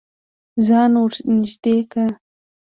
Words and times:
ځان 0.65 0.91
ور 1.01 1.13
نږدې 1.35 1.77
که. 1.91 2.05